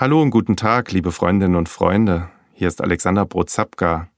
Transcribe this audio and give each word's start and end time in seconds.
Hallo 0.00 0.22
und 0.22 0.30
guten 0.30 0.54
Tag, 0.54 0.92
liebe 0.92 1.10
Freundinnen 1.10 1.56
und 1.56 1.68
Freunde. 1.68 2.30
Hier 2.52 2.68
ist 2.68 2.80
Alexander 2.80 3.26
Brozapka. 3.26 4.08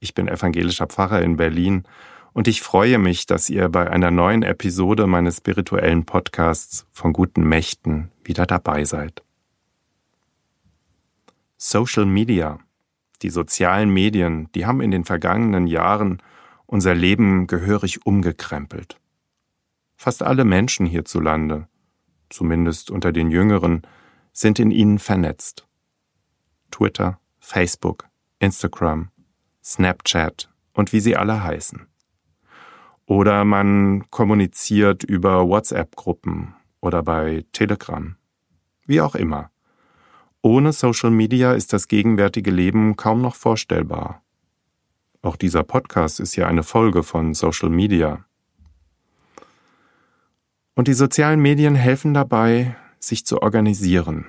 Ich 0.00 0.12
bin 0.12 0.26
evangelischer 0.26 0.88
Pfarrer 0.88 1.22
in 1.22 1.36
Berlin 1.36 1.84
und 2.32 2.48
ich 2.48 2.60
freue 2.60 2.98
mich, 2.98 3.24
dass 3.24 3.48
ihr 3.48 3.68
bei 3.68 3.88
einer 3.88 4.10
neuen 4.10 4.42
Episode 4.42 5.06
meines 5.06 5.36
spirituellen 5.36 6.04
Podcasts 6.04 6.88
von 6.90 7.12
guten 7.12 7.44
Mächten 7.44 8.10
wieder 8.24 8.46
dabei 8.46 8.82
seid. 8.82 9.22
Social 11.56 12.04
Media, 12.04 12.58
die 13.22 13.30
sozialen 13.30 13.90
Medien, 13.90 14.50
die 14.56 14.66
haben 14.66 14.80
in 14.80 14.90
den 14.90 15.04
vergangenen 15.04 15.68
Jahren 15.68 16.20
unser 16.66 16.96
Leben 16.96 17.46
gehörig 17.46 18.04
umgekrempelt. 18.04 18.98
Fast 19.94 20.24
alle 20.24 20.44
Menschen 20.44 20.84
hierzulande, 20.84 21.68
zumindest 22.28 22.90
unter 22.90 23.12
den 23.12 23.30
Jüngeren, 23.30 23.82
sind 24.38 24.60
in 24.60 24.70
ihnen 24.70 25.00
vernetzt. 25.00 25.66
Twitter, 26.70 27.18
Facebook, 27.40 28.06
Instagram, 28.38 29.10
Snapchat 29.64 30.48
und 30.74 30.92
wie 30.92 31.00
sie 31.00 31.16
alle 31.16 31.42
heißen. 31.42 31.88
Oder 33.06 33.44
man 33.44 34.08
kommuniziert 34.10 35.02
über 35.02 35.48
WhatsApp-Gruppen 35.48 36.54
oder 36.80 37.02
bei 37.02 37.46
Telegram. 37.50 38.14
Wie 38.86 39.00
auch 39.00 39.16
immer. 39.16 39.50
Ohne 40.40 40.72
Social 40.72 41.10
Media 41.10 41.52
ist 41.54 41.72
das 41.72 41.88
gegenwärtige 41.88 42.52
Leben 42.52 42.94
kaum 42.94 43.20
noch 43.20 43.34
vorstellbar. 43.34 44.22
Auch 45.20 45.34
dieser 45.34 45.64
Podcast 45.64 46.20
ist 46.20 46.36
ja 46.36 46.46
eine 46.46 46.62
Folge 46.62 47.02
von 47.02 47.34
Social 47.34 47.70
Media. 47.70 48.24
Und 50.76 50.86
die 50.86 50.94
sozialen 50.94 51.40
Medien 51.40 51.74
helfen 51.74 52.14
dabei, 52.14 52.76
sich 52.98 53.24
zu 53.26 53.42
organisieren. 53.42 54.26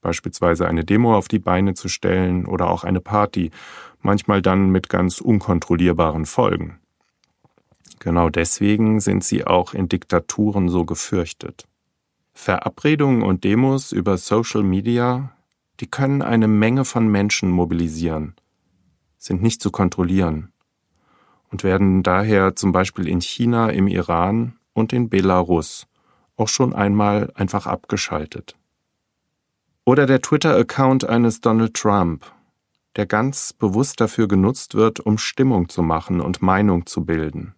Beispielsweise 0.00 0.66
eine 0.66 0.84
Demo 0.84 1.16
auf 1.16 1.28
die 1.28 1.38
Beine 1.38 1.74
zu 1.74 1.88
stellen 1.88 2.46
oder 2.46 2.70
auch 2.70 2.84
eine 2.84 3.00
Party, 3.00 3.50
manchmal 4.00 4.40
dann 4.40 4.70
mit 4.70 4.88
ganz 4.88 5.20
unkontrollierbaren 5.20 6.26
Folgen. 6.26 6.78
Genau 7.98 8.30
deswegen 8.30 9.00
sind 9.00 9.24
sie 9.24 9.46
auch 9.46 9.74
in 9.74 9.88
Diktaturen 9.88 10.70
so 10.70 10.86
gefürchtet. 10.86 11.66
Verabredungen 12.32 13.22
und 13.22 13.44
Demos 13.44 13.92
über 13.92 14.16
Social 14.16 14.62
Media, 14.62 15.32
die 15.80 15.86
können 15.86 16.22
eine 16.22 16.48
Menge 16.48 16.86
von 16.86 17.08
Menschen 17.08 17.50
mobilisieren, 17.50 18.34
sind 19.18 19.42
nicht 19.42 19.60
zu 19.60 19.70
kontrollieren 19.70 20.50
und 21.50 21.62
werden 21.62 22.02
daher 22.02 22.56
zum 22.56 22.72
Beispiel 22.72 23.06
in 23.06 23.20
China, 23.20 23.68
im 23.68 23.86
Iran 23.86 24.54
und 24.72 24.94
in 24.94 25.10
Belarus 25.10 25.86
auch 26.40 26.48
schon 26.48 26.72
einmal 26.74 27.30
einfach 27.34 27.66
abgeschaltet. 27.66 28.56
Oder 29.84 30.06
der 30.06 30.22
Twitter-Account 30.22 31.04
eines 31.04 31.40
Donald 31.40 31.74
Trump, 31.74 32.24
der 32.96 33.06
ganz 33.06 33.52
bewusst 33.52 34.00
dafür 34.00 34.26
genutzt 34.26 34.74
wird, 34.74 35.00
um 35.00 35.18
Stimmung 35.18 35.68
zu 35.68 35.82
machen 35.82 36.20
und 36.20 36.42
Meinung 36.42 36.86
zu 36.86 37.04
bilden. 37.04 37.54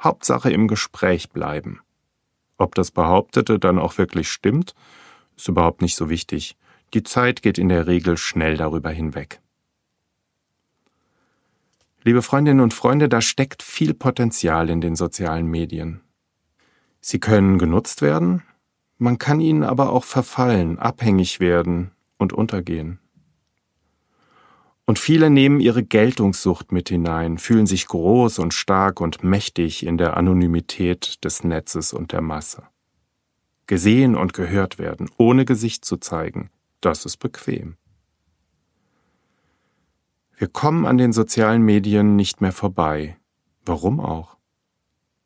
Hauptsache 0.00 0.50
im 0.50 0.68
Gespräch 0.68 1.30
bleiben. 1.30 1.80
Ob 2.58 2.74
das 2.74 2.90
Behauptete 2.90 3.58
dann 3.58 3.78
auch 3.78 3.98
wirklich 3.98 4.28
stimmt, 4.30 4.74
ist 5.36 5.48
überhaupt 5.48 5.80
nicht 5.80 5.96
so 5.96 6.10
wichtig. 6.10 6.56
Die 6.94 7.02
Zeit 7.02 7.42
geht 7.42 7.58
in 7.58 7.68
der 7.68 7.86
Regel 7.86 8.16
schnell 8.16 8.56
darüber 8.56 8.90
hinweg. 8.90 9.40
Liebe 12.02 12.22
Freundinnen 12.22 12.60
und 12.60 12.74
Freunde, 12.74 13.08
da 13.08 13.20
steckt 13.20 13.62
viel 13.62 13.94
Potenzial 13.94 14.70
in 14.70 14.80
den 14.80 14.96
sozialen 14.96 15.46
Medien. 15.46 16.00
Sie 17.00 17.20
können 17.20 17.58
genutzt 17.58 18.02
werden, 18.02 18.42
man 18.98 19.18
kann 19.18 19.40
ihnen 19.40 19.62
aber 19.62 19.92
auch 19.92 20.04
verfallen, 20.04 20.78
abhängig 20.78 21.38
werden 21.38 21.92
und 22.18 22.32
untergehen. 22.32 22.98
Und 24.86 24.98
viele 24.98 25.28
nehmen 25.28 25.60
ihre 25.60 25.84
Geltungssucht 25.84 26.72
mit 26.72 26.88
hinein, 26.88 27.38
fühlen 27.38 27.66
sich 27.66 27.86
groß 27.86 28.38
und 28.38 28.54
stark 28.54 29.00
und 29.02 29.22
mächtig 29.22 29.86
in 29.86 29.98
der 29.98 30.16
Anonymität 30.16 31.22
des 31.24 31.44
Netzes 31.44 31.92
und 31.92 32.12
der 32.12 32.22
Masse. 32.22 32.62
Gesehen 33.66 34.16
und 34.16 34.32
gehört 34.32 34.78
werden, 34.78 35.10
ohne 35.18 35.44
Gesicht 35.44 35.84
zu 35.84 35.98
zeigen, 35.98 36.48
das 36.80 37.04
ist 37.04 37.18
bequem. 37.18 37.76
Wir 40.38 40.48
kommen 40.48 40.86
an 40.86 40.96
den 40.96 41.12
sozialen 41.12 41.62
Medien 41.62 42.16
nicht 42.16 42.40
mehr 42.40 42.52
vorbei. 42.52 43.18
Warum 43.66 44.00
auch? 44.00 44.37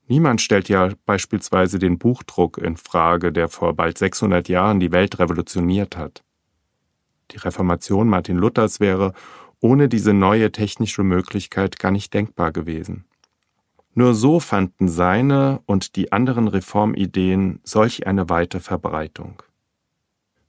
Niemand 0.08 0.40
stellt 0.40 0.68
ja 0.68 0.90
beispielsweise 1.06 1.78
den 1.78 1.98
Buchdruck 1.98 2.58
in 2.58 2.76
Frage, 2.76 3.32
der 3.32 3.48
vor 3.48 3.74
bald 3.74 3.98
600 3.98 4.48
Jahren 4.48 4.80
die 4.80 4.92
Welt 4.92 5.18
revolutioniert 5.18 5.96
hat. 5.96 6.22
Die 7.30 7.38
Reformation 7.38 8.08
Martin 8.08 8.36
Luthers 8.36 8.80
wäre 8.80 9.14
ohne 9.60 9.88
diese 9.88 10.12
neue 10.12 10.50
technische 10.52 11.02
Möglichkeit 11.02 11.78
gar 11.78 11.92
nicht 11.92 12.12
denkbar 12.12 12.52
gewesen. 12.52 13.04
Nur 13.94 14.14
so 14.14 14.40
fanden 14.40 14.88
seine 14.88 15.60
und 15.66 15.96
die 15.96 16.12
anderen 16.12 16.48
Reformideen 16.48 17.60
solch 17.62 18.06
eine 18.06 18.28
weite 18.28 18.60
Verbreitung. 18.60 19.42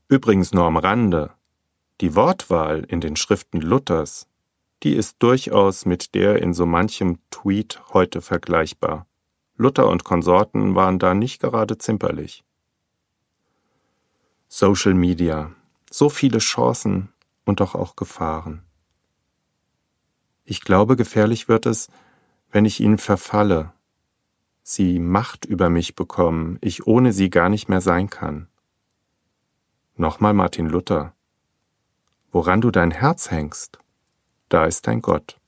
Übrigens 0.08 0.54
nur 0.54 0.66
am 0.66 0.78
Rande. 0.78 1.32
Die 2.02 2.16
Wortwahl 2.16 2.84
in 2.88 3.02
den 3.02 3.16
Schriften 3.16 3.62
Luthers 3.62 4.28
die 4.84 4.94
ist 4.94 5.24
durchaus 5.24 5.86
mit 5.86 6.14
der 6.14 6.42
in 6.42 6.54
so 6.54 6.66
manchem 6.66 7.18
Tweet 7.32 7.82
heute 7.94 8.22
vergleichbar. 8.22 9.08
Luther 9.64 9.88
und 9.88 10.04
Konsorten 10.04 10.76
waren 10.76 11.00
da 11.00 11.14
nicht 11.14 11.42
gerade 11.42 11.78
zimperlich. 11.78 12.44
Social 14.50 14.94
Media. 14.94 15.52
So 15.90 16.10
viele 16.10 16.40
Chancen 16.40 17.14
und 17.46 17.62
doch 17.62 17.74
auch 17.74 17.96
Gefahren. 17.96 18.64
Ich 20.44 20.60
glaube, 20.60 20.98
gefährlich 20.98 21.48
wird 21.48 21.66
es, 21.66 21.88
wenn 22.52 22.66
ich 22.66 22.82
ihnen 22.82 22.98
verfalle, 22.98 23.72
sie 24.64 25.00
Macht 25.00 25.46
über 25.46 25.70
mich 25.70 25.96
bekommen, 25.96 26.58
ich 26.60 26.86
ohne 26.86 27.14
sie 27.14 27.30
gar 27.30 27.48
nicht 27.48 27.70
mehr 27.70 27.82
sein 27.82 28.10
kann. 28.10 28.50
Nochmal 29.96 30.34
Martin 30.34 30.68
Luther. 30.68 31.16
Woran 32.32 32.60
du 32.60 32.70
dein 32.70 32.92
Herz 32.92 33.32
hängst, 33.32 33.80
da 34.50 34.66
ist 34.66 34.88
dein 34.88 35.02
Gott. 35.02 35.40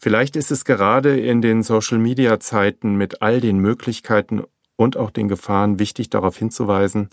Vielleicht 0.00 0.34
ist 0.34 0.50
es 0.50 0.64
gerade 0.64 1.20
in 1.20 1.42
den 1.42 1.62
Social-Media-Zeiten 1.62 2.96
mit 2.96 3.22
all 3.22 3.40
den 3.40 3.58
Möglichkeiten 3.58 4.42
und 4.76 4.96
auch 4.96 5.10
den 5.10 5.28
Gefahren 5.28 5.78
wichtig 5.78 6.08
darauf 6.08 6.36
hinzuweisen, 6.36 7.10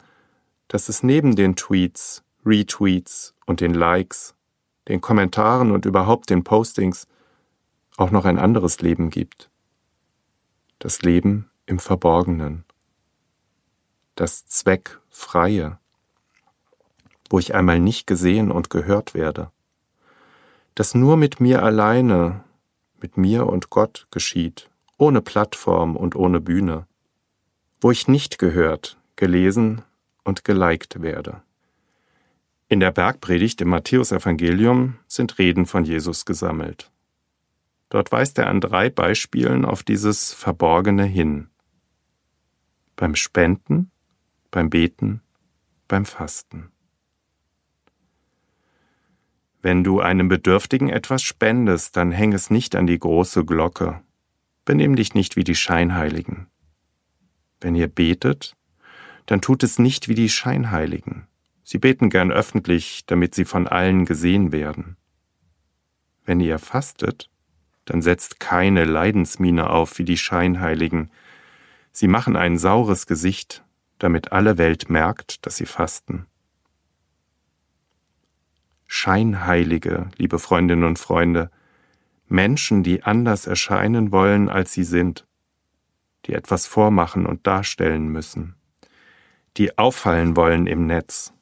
dass 0.70 0.88
es 0.88 1.04
neben 1.04 1.36
den 1.36 1.56
Tweets, 1.56 2.24
Retweets 2.46 3.36
und 3.46 3.60
den 3.60 3.74
Likes, 3.74 4.36
den 4.88 5.02
Kommentaren 5.02 5.72
und 5.72 5.86
überhaupt 5.86 6.30
den 6.30 6.44
Postings 6.44 7.08
auch 7.98 8.12
noch 8.12 8.26
ein 8.26 8.40
anderes 8.40 8.82
Leben 8.82 9.10
gibt. 9.10 9.50
Das 10.80 11.02
Leben 11.02 11.50
im 11.66 11.80
Verborgenen. 11.80 12.64
Das 14.16 14.46
Zweckfreie 14.46 15.78
wo 17.30 17.40
ich 17.40 17.56
einmal 17.56 17.80
nicht 17.80 18.08
gesehen 18.08 18.52
und 18.52 18.70
gehört 18.70 19.14
werde, 19.14 19.52
das 20.76 20.96
nur 20.96 21.18
mit 21.18 21.40
mir 21.40 21.64
alleine, 21.64 22.44
mit 23.02 23.18
mir 23.18 23.48
und 23.48 23.70
Gott 23.70 24.08
geschieht, 24.12 24.70
ohne 24.98 25.22
Plattform 25.22 25.96
und 25.96 26.16
ohne 26.16 26.42
Bühne, 26.42 26.88
wo 27.82 27.92
ich 27.92 28.08
nicht 28.08 28.40
gehört, 28.40 28.98
gelesen 29.16 29.82
und 30.24 30.44
geliked 30.44 31.02
werde. 31.02 31.42
In 32.70 32.80
der 32.80 32.92
Bergpredigt 32.92 33.62
im 33.62 33.70
Matthäusevangelium 33.70 34.98
sind 35.08 35.38
Reden 35.38 35.66
von 35.66 35.86
Jesus 35.86 36.26
gesammelt. 36.26 36.92
Dort 37.90 38.12
weist 38.12 38.38
er 38.38 38.48
an 38.48 38.60
drei 38.60 38.90
Beispielen 38.90 39.64
auf 39.64 39.84
dieses 39.84 40.34
Verborgene 40.34 41.06
hin. 41.06 41.48
Beim 42.98 43.16
Spenden, 43.16 43.92
beim 44.52 44.70
Beten, 44.70 45.22
beim 45.88 46.04
Fasten. 46.04 46.72
Wenn 49.62 49.84
du 49.84 50.00
einem 50.00 50.28
Bedürftigen 50.28 50.90
etwas 50.90 51.24
spendest, 51.24 51.98
dann 51.98 52.12
häng 52.12 52.34
es 52.34 52.50
nicht 52.50 52.76
an 52.76 52.88
die 52.88 53.00
große 53.00 53.44
Glocke. 53.46 54.02
Benimm 54.66 54.96
dich 54.96 55.14
nicht 55.14 55.36
wie 55.36 55.44
die 55.44 55.56
Scheinheiligen. 55.56 56.48
Wenn 57.60 57.76
ihr 57.76 57.88
betet, 57.88 58.56
dann 59.26 59.42
tut 59.42 59.64
es 59.64 59.80
nicht 59.80 60.08
wie 60.08 60.16
die 60.16 60.30
Scheinheiligen. 60.30 61.28
Sie 61.64 61.80
beten 61.80 62.10
gern 62.10 62.32
öffentlich, 62.32 63.06
damit 63.08 63.36
sie 63.36 63.46
von 63.46 63.68
allen 63.68 64.06
gesehen 64.06 64.52
werden. 64.52 64.96
Wenn 66.26 66.40
ihr 66.40 66.60
fastet, 66.60 67.30
dann 67.86 68.02
setzt 68.02 68.40
keine 68.40 68.86
Leidensmiene 68.86 69.70
auf 69.70 69.98
wie 69.98 70.06
die 70.06 70.18
Scheinheiligen. 70.18 71.10
Sie 71.92 72.08
machen 72.08 72.36
ein 72.36 72.58
saures 72.58 73.08
Gesicht, 73.08 73.64
damit 73.98 74.32
alle 74.32 74.58
Welt 74.58 74.90
merkt, 74.90 75.46
dass 75.46 75.58
sie 75.58 75.66
fasten. 75.66 76.26
Scheinheilige, 78.88 80.10
liebe 80.18 80.40
Freundinnen 80.40 80.86
und 80.86 80.98
Freunde, 80.98 81.52
Menschen, 82.28 82.84
die 82.84 83.04
anders 83.04 83.46
erscheinen 83.46 84.12
wollen, 84.12 84.50
als 84.50 84.74
sie 84.74 84.84
sind, 84.84 85.28
die 86.26 86.34
etwas 86.34 86.66
vormachen 86.66 87.26
und 87.26 87.46
darstellen 87.48 88.08
müssen, 88.10 88.56
die 89.58 89.78
auffallen 89.78 90.36
wollen 90.36 90.68
im 90.68 90.88
Netz, 90.88 91.34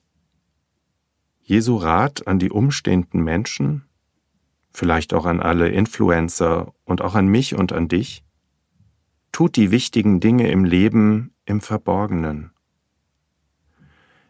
Jesu 1.48 1.78
Rat 1.78 2.26
an 2.26 2.40
die 2.40 2.50
umstehenden 2.50 3.24
Menschen, 3.24 3.86
vielleicht 4.72 5.14
auch 5.14 5.28
an 5.28 5.40
alle 5.40 5.70
Influencer 5.70 6.74
und 6.86 7.04
auch 7.04 7.14
an 7.14 7.28
mich 7.28 7.54
und 7.54 7.72
an 7.72 7.88
dich, 7.88 8.24
tut 9.32 9.56
die 9.56 9.70
wichtigen 9.70 10.20
Dinge 10.20 10.50
im 10.50 10.66
Leben 10.66 11.36
im 11.46 11.62
Verborgenen. 11.62 12.50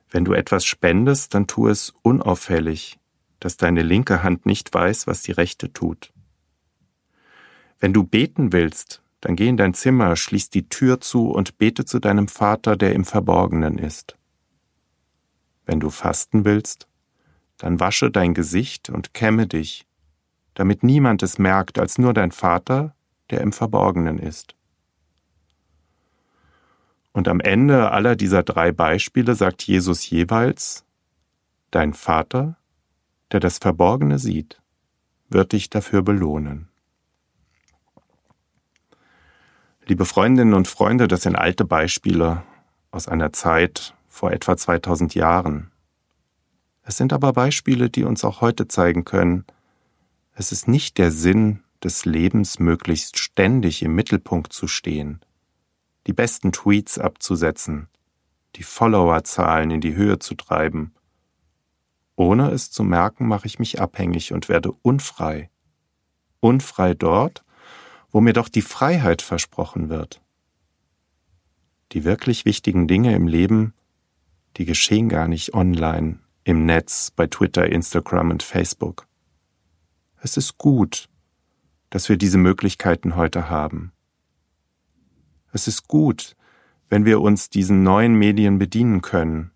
Wenn 0.09 0.25
du 0.25 0.33
etwas 0.33 0.65
spendest, 0.65 1.33
dann 1.33 1.47
tu 1.47 1.69
es 1.69 1.93
unauffällig, 2.01 2.99
dass 3.39 3.57
deine 3.57 3.81
linke 3.81 4.23
Hand 4.23 4.45
nicht 4.45 4.73
weiß, 4.73 5.07
was 5.07 5.21
die 5.21 5.31
rechte 5.31 5.71
tut. 5.73 6.11
Wenn 7.79 7.93
du 7.93 8.03
beten 8.03 8.53
willst, 8.53 9.01
dann 9.21 9.35
geh 9.35 9.47
in 9.47 9.57
dein 9.57 9.73
Zimmer, 9.73 10.15
schließ 10.15 10.49
die 10.49 10.69
Tür 10.69 11.01
zu 11.01 11.31
und 11.31 11.57
bete 11.57 11.85
zu 11.85 11.99
deinem 11.99 12.27
Vater, 12.27 12.75
der 12.75 12.93
im 12.93 13.05
Verborgenen 13.05 13.77
ist. 13.77 14.17
Wenn 15.65 15.79
du 15.79 15.89
fasten 15.89 16.45
willst, 16.45 16.87
dann 17.57 17.79
wasche 17.79 18.11
dein 18.11 18.33
Gesicht 18.33 18.89
und 18.89 19.13
kämme 19.13 19.47
dich, 19.47 19.87
damit 20.53 20.83
niemand 20.83 21.23
es 21.23 21.37
merkt 21.37 21.79
als 21.79 21.97
nur 21.97 22.13
dein 22.13 22.31
Vater, 22.31 22.95
der 23.29 23.41
im 23.41 23.51
Verborgenen 23.51 24.19
ist. 24.19 24.55
Und 27.11 27.27
am 27.27 27.39
Ende 27.39 27.91
aller 27.91 28.15
dieser 28.15 28.43
drei 28.43 28.71
Beispiele 28.71 29.35
sagt 29.35 29.63
Jesus 29.63 30.09
jeweils, 30.09 30.85
Dein 31.71 31.93
Vater, 31.93 32.57
der 33.35 33.41
das 33.41 33.57
Verborgene 33.57 34.17
sieht, 34.17 34.61
wird 35.27 35.51
dich 35.51 35.69
dafür 35.69 36.01
belohnen. 36.01 36.69
Liebe 39.85 40.05
Freundinnen 40.05 40.53
und 40.53 40.69
Freunde, 40.69 41.09
das 41.09 41.23
sind 41.23 41.35
alte 41.35 41.65
Beispiele 41.65 42.43
aus 42.91 43.09
einer 43.09 43.33
Zeit 43.33 43.93
vor 44.07 44.31
etwa 44.31 44.55
2000 44.55 45.15
Jahren. 45.15 45.69
Es 46.83 46.95
sind 46.95 47.11
aber 47.11 47.33
Beispiele, 47.33 47.89
die 47.89 48.05
uns 48.05 48.23
auch 48.23 48.39
heute 48.39 48.69
zeigen 48.69 49.03
können, 49.03 49.43
es 50.33 50.53
ist 50.53 50.69
nicht 50.69 50.97
der 50.97 51.11
Sinn 51.11 51.61
des 51.83 52.05
Lebens, 52.05 52.59
möglichst 52.59 53.19
ständig 53.19 53.83
im 53.83 53.95
Mittelpunkt 53.95 54.53
zu 54.53 54.69
stehen, 54.69 55.19
die 56.07 56.13
besten 56.13 56.53
Tweets 56.53 56.99
abzusetzen, 56.99 57.89
die 58.55 58.63
Followerzahlen 58.63 59.71
in 59.71 59.81
die 59.81 59.95
Höhe 59.95 60.19
zu 60.19 60.35
treiben. 60.35 60.93
Ohne 62.15 62.51
es 62.51 62.71
zu 62.71 62.83
merken, 62.83 63.27
mache 63.27 63.47
ich 63.47 63.59
mich 63.59 63.81
abhängig 63.81 64.31
und 64.31 64.47
werde 64.47 64.71
unfrei. 64.71 65.49
Unfrei 66.39 66.93
dort, 66.93 67.43
wo 68.09 68.21
mir 68.21 68.33
doch 68.33 68.47
die 68.47 68.61
Freiheit 68.61 69.21
versprochen 69.21 69.89
wird. 69.89 70.21
Die 71.91 72.03
wirklich 72.03 72.45
wichtigen 72.45 72.87
Dinge 72.87 73.13
im 73.13 73.27
Leben, 73.27 73.73
die 74.57 74.65
geschehen 74.65 75.09
gar 75.09 75.27
nicht 75.27 75.53
online, 75.53 76.19
im 76.43 76.65
Netz, 76.65 77.11
bei 77.11 77.27
Twitter, 77.27 77.65
Instagram 77.65 78.31
und 78.31 78.43
Facebook. 78.43 79.07
Es 80.21 80.37
ist 80.37 80.57
gut, 80.57 81.09
dass 81.89 82.07
wir 82.09 82.17
diese 82.17 82.37
Möglichkeiten 82.37 83.15
heute 83.15 83.49
haben. 83.49 83.91
Es 85.51 85.67
ist 85.67 85.87
gut, 85.87 86.35
wenn 86.89 87.05
wir 87.05 87.21
uns 87.21 87.49
diesen 87.49 87.83
neuen 87.83 88.15
Medien 88.15 88.59
bedienen 88.59 89.01
können. 89.01 89.51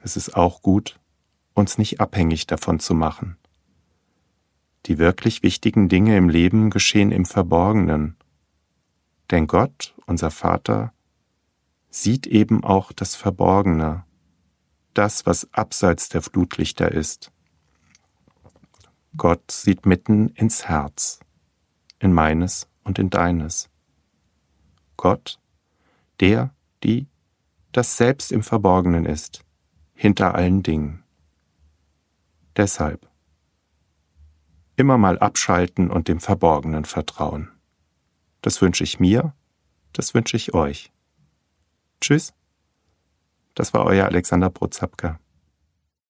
Es 0.00 0.16
ist 0.16 0.36
auch 0.36 0.62
gut, 0.62 1.00
uns 1.54 1.78
nicht 1.78 2.00
abhängig 2.00 2.46
davon 2.46 2.80
zu 2.80 2.94
machen. 2.94 3.36
Die 4.86 4.98
wirklich 4.98 5.42
wichtigen 5.42 5.88
Dinge 5.88 6.16
im 6.16 6.28
Leben 6.28 6.70
geschehen 6.70 7.12
im 7.12 7.24
Verborgenen. 7.24 8.16
Denn 9.30 9.46
Gott, 9.46 9.94
unser 10.06 10.30
Vater, 10.30 10.92
sieht 11.90 12.26
eben 12.26 12.64
auch 12.64 12.92
das 12.92 13.14
Verborgene 13.14 14.04
das, 14.94 15.26
was 15.26 15.52
abseits 15.52 16.08
der 16.08 16.22
Flutlichter 16.22 16.90
ist. 16.92 17.32
Gott 19.16 19.50
sieht 19.50 19.86
mitten 19.86 20.28
ins 20.30 20.68
Herz, 20.68 21.20
in 21.98 22.12
meines 22.12 22.68
und 22.84 22.98
in 22.98 23.10
deines. 23.10 23.68
Gott, 24.96 25.38
der, 26.20 26.54
die, 26.82 27.06
das 27.72 27.96
selbst 27.96 28.32
im 28.32 28.42
Verborgenen 28.42 29.06
ist, 29.06 29.44
hinter 29.94 30.34
allen 30.34 30.62
Dingen. 30.62 31.01
Deshalb 32.56 33.08
immer 34.76 34.98
mal 34.98 35.18
abschalten 35.18 35.90
und 35.90 36.08
dem 36.08 36.20
Verborgenen 36.20 36.84
vertrauen. 36.84 37.50
Das 38.40 38.60
wünsche 38.60 38.84
ich 38.84 38.98
mir, 38.98 39.34
das 39.92 40.14
wünsche 40.14 40.36
ich 40.36 40.54
euch. 40.54 40.92
Tschüss. 42.00 42.34
Das 43.54 43.74
war 43.74 43.84
euer 43.84 44.06
Alexander 44.06 44.50
Prozapka. 44.50 45.20